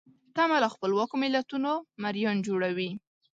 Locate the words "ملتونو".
1.23-1.71